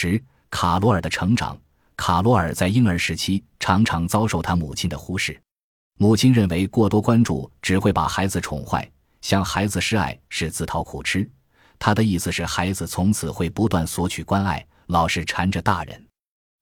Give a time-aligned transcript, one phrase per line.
[0.00, 1.58] 十、卡罗尔的成长。
[1.96, 5.36] 卡罗尔在婴儿时期常常遭受他母亲的忽视，
[5.98, 8.88] 母亲认为过多关注只会把孩子宠坏，
[9.22, 11.28] 向孩子示爱是自讨苦吃。
[11.80, 16.06] 他的意思是，孩子从此会不断索取关爱，老是缠着大人。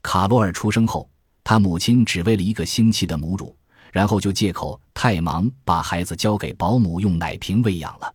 [0.00, 1.10] 卡罗尔出生后，
[1.42, 3.56] 他母亲只喂了一个星期的母乳，
[3.90, 8.14] 然后就借口太忙，把孩子交给保姆用奶瓶喂养了。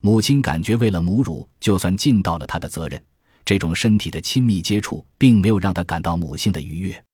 [0.00, 3.04] 母亲感觉为了母乳，就算尽到了他的责任。
[3.44, 7.04] 这种身体的亲密接触，并没有让他感到母性的愉悦。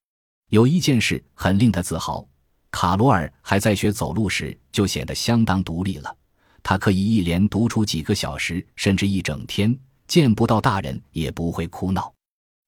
[0.49, 2.27] 有一件事很令他自豪：
[2.71, 6.15] 卡罗尔还在学走路时，就显得相当独立了。
[6.63, 12.13] 他可以一连读出几个小时，甚至一整天，见不到大人也不会哭闹。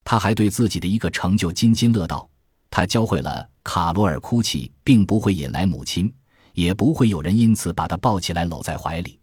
[0.03, 2.29] 他还对自己的一个成就津津乐道：
[2.69, 6.13] 他教会了卡罗尔哭泣，并不会引来母亲，
[6.53, 9.19] 也不会有人因此把他抱起来搂在怀里。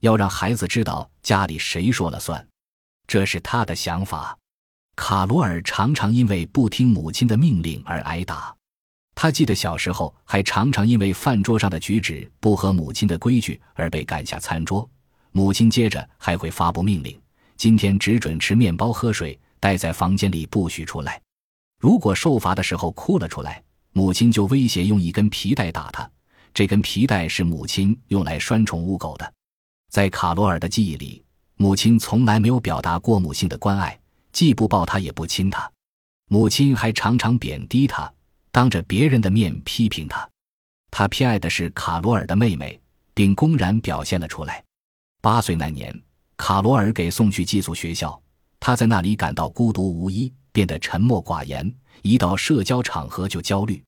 [0.00, 2.46] 要让孩子知道家里谁说了算。
[3.06, 4.36] 这是他的想法。
[4.96, 8.54] 卡罗尔常常因为不听母亲的命令而挨打。
[9.14, 14.88] 他记得小时候还常常因为饭桌上的举止不合母亲的规矩而被赶下餐桌。
[15.32, 17.18] 母亲接着还会发布命令：
[17.56, 21.20] 今天只准吃面包、喝水，待在房间里不许出来。
[21.78, 23.62] 如果受罚的时候哭了出来，
[23.92, 26.10] 母亲就威胁用一根皮带打他。
[26.54, 29.30] 这根皮带是母亲用来拴宠物狗的。
[29.90, 31.22] 在卡罗尔的记忆里。
[31.58, 33.98] 母亲从来没有表达过母性的关爱，
[34.30, 35.70] 既不抱他，也不亲他。
[36.28, 38.12] 母亲还常常贬低他，
[38.50, 40.28] 当着别人的面批评他。
[40.90, 42.78] 他偏爱的是卡罗尔的妹妹，
[43.14, 44.62] 并公然表现了出来。
[45.22, 45.98] 八岁那年，
[46.36, 48.20] 卡罗尔给送去寄宿学校，
[48.60, 53.82] 他在那里感到孤独无依，变得沉默寡言，一到社交场合就焦虑。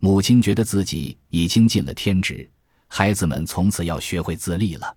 [0.00, 2.48] 母亲觉得自己已经尽了天职，
[2.88, 4.94] 孩子们从此要学会自立了。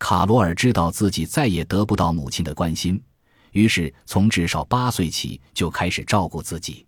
[0.00, 3.00] 卡罗尔知道自己再也得不到母亲的关心，
[3.52, 6.84] 于是从至少八岁起就开始照顾自己。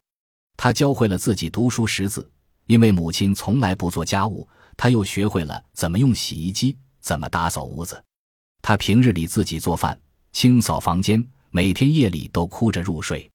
[0.57, 2.29] 他教会了自己读书识字，
[2.67, 8.03] 因为母亲从来不做家务，他又学会了怎么用洗衣机，怎么打扫屋子。
[8.62, 9.97] 他平日里自己做饭、
[10.33, 13.31] 清扫房间，每天夜里都哭着入睡。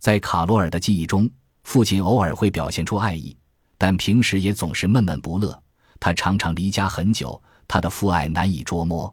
[0.00, 1.28] 在卡罗尔的记忆中，
[1.64, 3.36] 父亲偶尔会表现出爱意，
[3.76, 5.60] 但平时也总是闷闷不乐。
[5.98, 9.12] 他常常离家很久，他的父爱难以捉摸。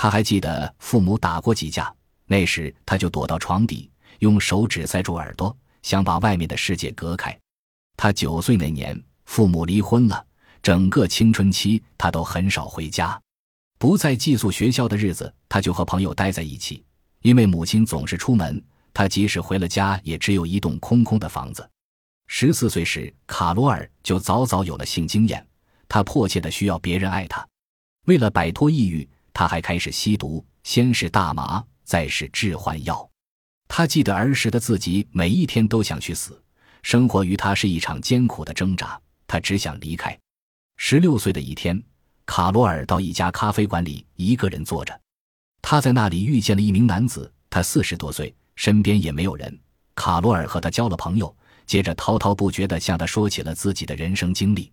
[0.00, 1.92] 他还记得父母打过几架，
[2.24, 7.36] 那时他就躲到床底，用手指塞住耳朵，想把外面的世界隔开。
[7.96, 10.24] 他九岁那年，父母离婚了，
[10.62, 13.20] 整个青春期他都很少回家。
[13.76, 16.84] 不在寄宿学校的日子，他就和朋友待在一起，
[17.22, 18.64] 因为母亲总是出门，
[18.94, 21.68] 他即使回了家，也只有一栋空空的房子。
[22.28, 25.44] 十四岁时，卡罗尔就早早有了性经验，
[25.88, 27.44] 他迫切的需要别人爱他，
[28.06, 29.08] 为了摆脱抑郁。
[29.38, 33.08] 他还开始吸毒，先是大麻，再是致幻药。
[33.68, 36.42] 他记得儿时的自己，每一天都想去死，
[36.82, 39.00] 生活于他是一场艰苦的挣扎。
[39.28, 40.18] 他只想离开。
[40.76, 41.80] 十六岁的一天，
[42.26, 45.00] 卡罗尔到一家咖啡馆里一个人坐着，
[45.62, 49.56] 他在那里遇见了一名男子，他四十多岁，身边也没有人。
[49.94, 51.32] 卡罗尔和他交了朋友，
[51.64, 54.72] 接着滔滔不绝地向他说起了自己的人生经历。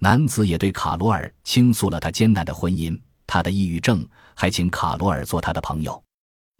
[0.00, 2.98] 男子也对卡罗尔倾诉了他艰难的婚姻。
[3.28, 6.02] 他的抑郁症，还请卡罗尔做他的朋友。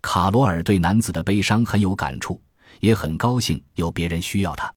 [0.03, 2.41] 卡罗尔对男子的悲伤很有感触，
[2.79, 4.73] 也很高兴有别人需要他。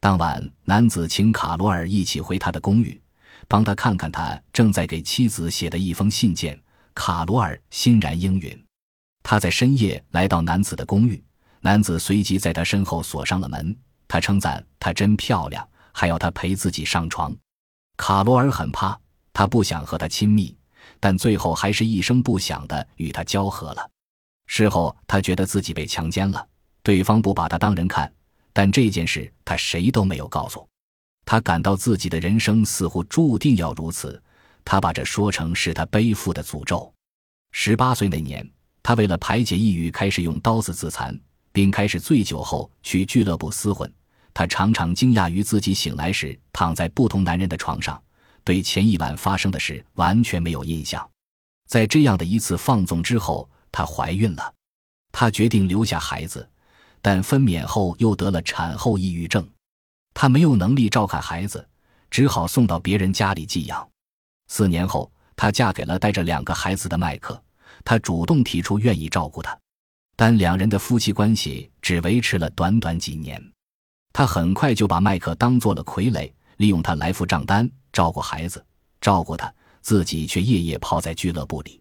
[0.00, 3.00] 当晚，男子请卡罗尔一起回他的公寓，
[3.46, 6.60] 帮他看看他正在给妻子写的一封信件。
[6.94, 8.66] 卡罗尔欣然应允。
[9.22, 11.22] 他在深夜来到男子的公寓，
[11.60, 13.76] 男子随即在他身后锁上了门。
[14.08, 17.36] 他称赞她真漂亮，还要她陪自己上床。
[17.98, 18.98] 卡罗尔很怕，
[19.34, 20.55] 他不想和他亲密。
[21.00, 23.90] 但最后还是一声不响的与他交合了。
[24.46, 26.46] 事后，他觉得自己被强奸了，
[26.82, 28.12] 对方不把他当人看，
[28.52, 30.66] 但这件事他谁都没有告诉。
[31.24, 34.22] 他感到自己的人生似乎注定要如此，
[34.64, 36.92] 他把这说成是他背负的诅咒。
[37.50, 38.48] 十八岁那年，
[38.82, 41.18] 他为了排解抑郁，开始用刀子自残，
[41.50, 43.92] 并开始醉酒后去俱乐部厮混。
[44.32, 48.00] 他常常惊讶于自己醒来时躺在不同男人的床上。
[48.46, 51.10] 对前一晚发生的事完全没有印象，
[51.66, 54.54] 在这样的一次放纵之后，她怀孕了。
[55.10, 56.48] 她决定留下孩子，
[57.02, 59.44] 但分娩后又得了产后抑郁症。
[60.14, 61.68] 她没有能力照看孩子，
[62.08, 63.86] 只好送到别人家里寄养。
[64.46, 67.42] 四年后，她嫁给了带着两个孩子的麦克。
[67.84, 69.58] 他主动提出愿意照顾她，
[70.14, 73.42] 但两人的夫妻关系只维持了短短几年。
[74.12, 77.68] 他很快就把麦克当做了傀儡，利用他来付账单。
[77.96, 78.62] 照顾孩子，
[79.00, 79.50] 照顾他
[79.80, 81.80] 自己，却夜夜泡在俱乐部里。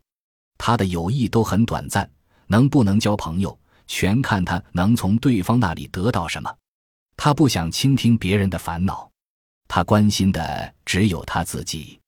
[0.58, 2.10] 他的友谊都很短暂，
[2.48, 6.50] 能不能交朋友，全看他能从对方那里得到什么。
[7.18, 9.12] 他不想倾听别人的烦恼，
[9.68, 12.00] 他关心的只有他自己。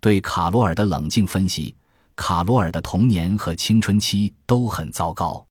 [0.00, 1.74] 对卡罗尔的冷静分析，
[2.14, 5.44] 卡罗尔的童年和青春期都很糟糕。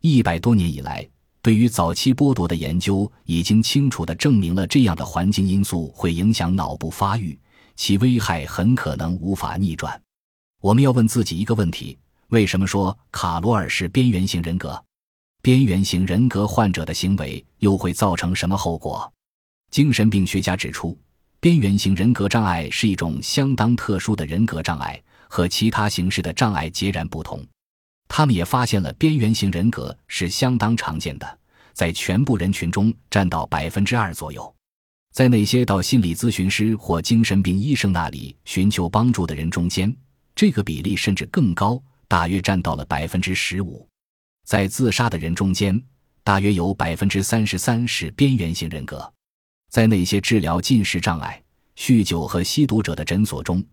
[0.00, 1.08] 一百多年以来，
[1.40, 7.38] 对于早期剥夺的研究已经清楚地证明了这样的环境因素会影响脑部发育，
[7.76, 10.00] 其危害很可能无法逆转。
[10.60, 11.98] 我们要问自己一个问题：
[12.28, 14.82] 为什么说卡罗尔是边缘型人格？
[15.42, 19.12] 边缘型人格患者的行为又会造成什么后果？
[19.70, 20.98] 精神病学家指出，
[21.40, 27.44] 边缘型人格障碍是一种相当特殊的人格障碍，和其他形式的障碍截然不同。
[28.08, 31.38] 他们也发现了边缘型人格是相当常见的，
[31.72, 34.53] 在全部人群中占到百分之二左右。
[35.14, 39.96] 在那些到心理咨询师或精神病医生那里寻求帮助的人中间，
[40.34, 43.88] 这个比例甚至更高，大约占到了百分之十五。
[44.44, 45.80] 在自杀的人中间，
[46.24, 49.08] 大约有百分之三十三是边缘型人格。
[49.70, 51.40] 在那些治疗进食障碍、
[51.76, 53.64] 酗酒和吸毒者的诊所中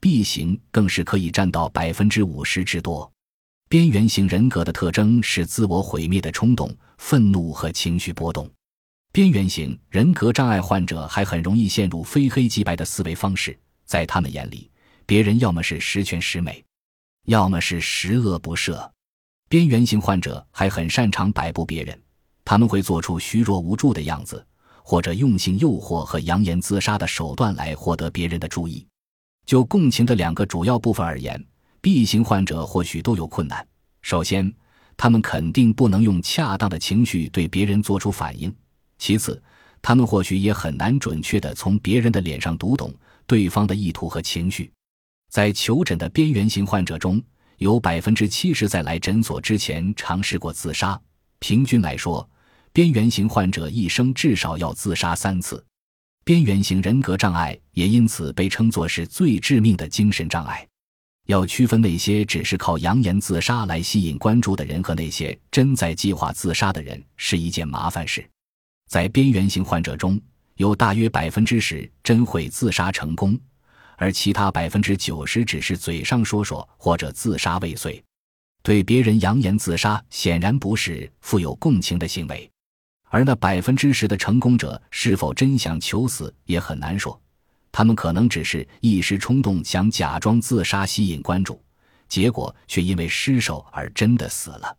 [0.00, 3.12] ，B 型更是可以占到百分之五十之多。
[3.68, 8.50] 边缘型人格的特征是自我毁灭的冲动、愤怒和情绪波动。
[9.16, 14.70] 边缘型人格障碍患者还很容易陷入非黑即白的思维方式，在他们眼里，
[15.06, 16.62] 别人要么是十全十美，
[17.24, 18.86] 要么是十恶不赦。
[19.48, 21.98] 边缘型患者还很擅长摆布别人，
[22.44, 24.46] 他们会做出虚弱无助的样子，
[24.82, 28.86] 或者用性诱惑和扬言自杀的手段来获得别人的注意。
[29.46, 31.42] 就共情的两个主要部分而言
[31.80, 33.66] ，B 型患者或许都有困难。
[34.02, 34.52] 首先，
[34.94, 38.50] 他们肯定不能用恰当的情绪对别人做出反应；
[38.98, 39.42] 其次，
[39.82, 42.94] 他们或许也很难准确地从别人的脸上读懂
[43.26, 44.70] 对方的意图和情绪。
[45.30, 47.22] 在求诊的边缘型患者中，
[47.58, 50.98] 有百分之七十在来诊所之前尝试过自杀。
[51.38, 52.28] 平均来说，
[52.72, 55.62] 边缘型患者一生至少要自杀三次。
[56.24, 60.66] 边缘型人格障碍也因此被称作是最致命的精神障碍。
[61.26, 68.24] 要区分那些只是靠扬言自杀来吸引关注的人和那些真在计划自杀的人是一件麻烦事。
[68.86, 70.20] 在边缘型患者中，
[70.56, 73.38] 有大约百分之十真会自杀成功。
[73.98, 78.02] 而其他百分之九十只是嘴上说说或者自杀未遂，
[78.62, 82.50] 对别人扬言自杀显然不是富有共情的行为，
[83.08, 87.18] 而那百分之十的成功者是否真想求死也很难说，
[87.72, 91.58] 他们可能只是一时冲动想假装自杀吸引关注，
[92.06, 94.76] 结果却因为失手而真的死了，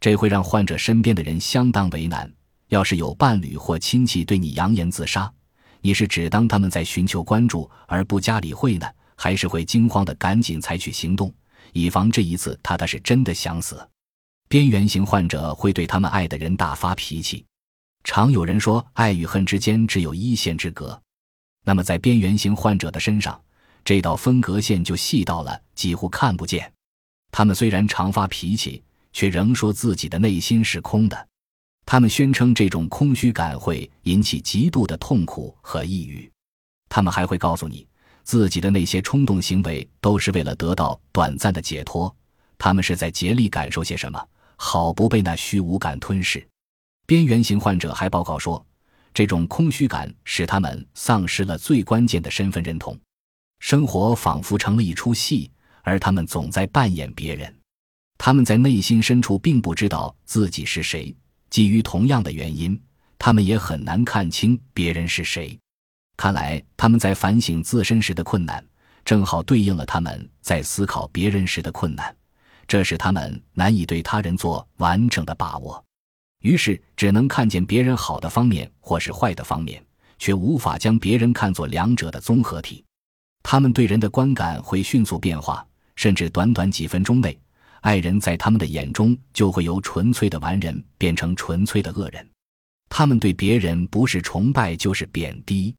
[0.00, 2.30] 这会让患者身边的人相当为难。
[2.70, 5.30] 要是有伴侣或亲戚对你扬言自杀，
[5.80, 8.86] 你是只当他们在寻求关注而不加理会呢，
[9.16, 11.32] 还是会惊慌的赶紧采取行动，
[11.72, 13.86] 以防这一次他他是真的想死？
[14.48, 17.44] 边缘型患者会对他们爱的人大发脾气，
[18.04, 21.00] 常有人说爱与恨之间只有一线之隔，
[21.64, 23.40] 那么在边缘型患者的身上，
[23.84, 26.72] 这道分隔线就细到了几乎看不见。
[27.32, 28.80] 他们虽然常发脾气，
[29.12, 31.28] 却仍说自己的内心是空的。
[31.90, 36.30] 他们宣称，这种空虚感会引起极度的痛苦和抑郁。
[36.88, 37.84] 他们还会告诉你，
[38.22, 42.14] 自己的那些冲动行为都是为了得到短暂的解脱。
[42.56, 46.46] 他们是在竭力感受些什么，好不被那虚无感吞噬。
[47.08, 48.64] 边缘型患者还报告说，
[49.12, 52.96] 这种空虚感使他们丧失了最关键的身份认同，
[53.58, 55.50] 生活仿佛成了一出戏，
[55.82, 57.52] 而他们总在扮演别人。
[58.16, 61.12] 他们在内心深处并不知道自己是谁。
[61.50, 62.80] 基于同样的原因，
[63.18, 65.58] 他们也很难看清别人是谁。
[66.16, 68.64] 看来他们在反省自身时的困难，
[69.04, 72.14] 正好对应了他们在思考别人时的困难，
[72.68, 75.84] 这使他们难以对他人做完整的把握，
[76.42, 79.84] 于是只能看见别人好的方面或是坏的方面，
[80.18, 82.84] 却无法将别人看作两者的综合体。
[83.42, 85.66] 他们对人的观感会迅速变化，
[85.96, 87.36] 甚至短短几分钟内。
[87.80, 92.26] 爱人，在他们的眼中就会由纯粹的完人变成纯粹的恶人。
[92.88, 95.74] 他们对别人不是崇拜就是贬低。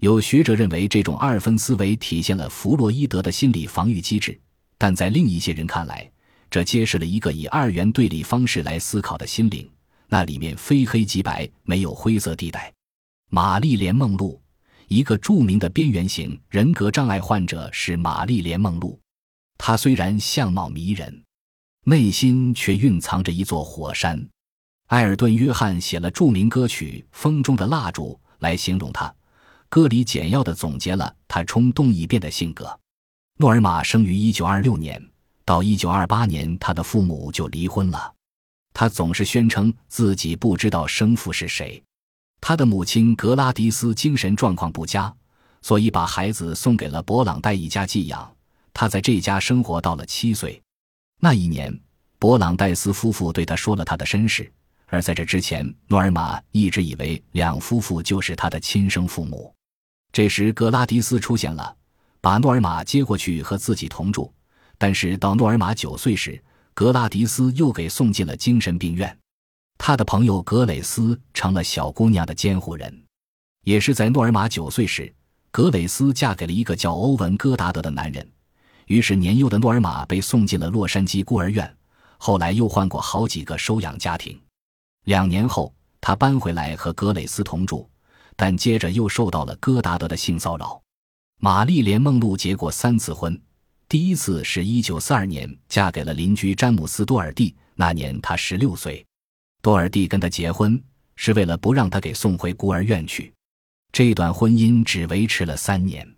[0.00, 4.38] 有学者认为，这种二分思维体现了弗洛伊德的心理防御机制，
[4.76, 6.10] 但在另一些人看来，
[6.50, 9.68] 这揭示了一个以二元对立方式来思考的心灵，
[10.08, 12.72] 那里面非黑即白，没有灰色地带。
[13.30, 14.40] 玛丽莲·梦露，
[14.88, 18.98] 一个著名的边缘型人格障碍患者，是玛丽莲·梦露。
[19.56, 21.22] 她虽然相貌迷人。
[21.88, 24.28] 内心却蕴藏着一座火山。
[24.88, 29.14] 埃尔顿·约翰写了著名歌曲《风中的蜡烛》来形容他，
[29.68, 32.76] 歌里简要的总结了他冲动易变的性格。
[33.38, 35.10] 诺尔玛生于1926年，
[35.44, 38.12] 到1928年，他的父母就离婚了。
[38.74, 41.80] 他总是宣称自己不知道生父是谁。
[42.40, 45.14] 他的母亲格拉迪斯精神状况不佳，
[45.62, 48.28] 所以把孩子送给了博朗代一家寄养。
[48.74, 50.60] 他在这家生活到了七岁。
[51.20, 51.76] 那一年，
[52.18, 54.52] 博朗戴斯夫妇对他说了他的身世，
[54.86, 59.52] 而在这之前，诺尔玛一直以为两夫妇就是他的亲生父母。
[60.12, 61.74] 这时，格拉迪斯出现了，
[62.20, 64.32] 把诺尔玛接过去和自己同住。
[64.78, 66.42] 但是到诺尔玛九岁时，
[66.74, 69.16] 格拉迪斯又给送进了精神病院。
[69.78, 73.02] 他的朋友格蕾斯成了小姑娘的监护人。
[73.64, 75.12] 也是在诺尔玛九岁时，
[75.50, 78.26] 格蕾斯嫁给了一个叫欧文·戈达德的男人。
[78.86, 81.76] 于是年幼的诺尔玛被送进了洛杉矶孤儿院，
[82.18, 84.40] 后来又换过好几个收养家庭。
[85.04, 87.88] 两年后，他搬回来和格蕾斯同住，
[88.36, 90.80] 但接着又受到了戈达德的性骚扰。
[91.38, 93.40] 玛丽莲·梦露结过三次婚。
[93.88, 99.04] 第一次是一九四二年嫁给了邻居詹姆斯·多尔蒂，那年她十六岁。
[99.62, 100.80] 多尔蒂跟他结婚
[101.16, 103.32] 是为了不让他给送回孤儿院去。
[103.92, 106.08] 这段婚姻只维持了三年。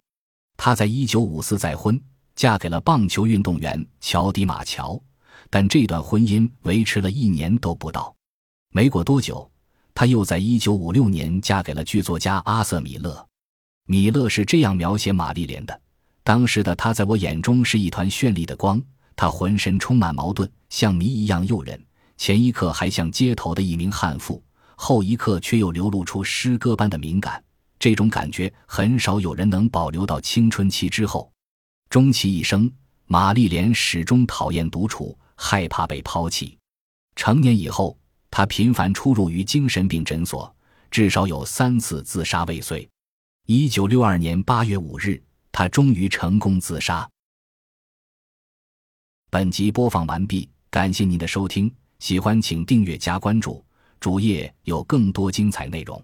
[0.57, 2.01] 他在一九五四再婚，
[2.39, 4.97] 嫁给了棒球运动员乔迪·马乔，
[5.51, 8.15] 但这段婚姻维持了一年都不到。
[8.71, 9.51] 没过多久，
[9.93, 13.27] 他又在一九五六年嫁给了剧作家阿瑟·米勒。
[13.87, 15.81] 米勒是这样描写玛丽莲的。
[16.23, 18.81] 当时的她在我眼中是一团绚丽的光，
[19.17, 21.85] 她浑身充满矛盾，像谜一样诱人。
[22.17, 24.41] 前一刻还像街头的一名悍妇，
[24.77, 27.43] 后一刻却又流露出诗歌般的敏感。
[27.81, 31.29] 这种感觉很少有人能保留到青春期之后。
[31.89, 32.71] 终其一生，
[33.07, 36.57] 玛丽莲始终讨厌独处，害怕被抛弃。
[37.17, 37.99] 成年以后，
[38.31, 40.55] 她频繁出入于精神病诊所，
[40.91, 42.89] 至少有三次自杀未遂。
[43.47, 45.23] 一九六二年八月五日。
[45.51, 47.09] 他终于成功自杀。
[49.29, 53.65] 本集播放完毕，感谢您的收听，喜欢请订阅加关注，
[53.99, 56.01] 主页有更多精彩内容。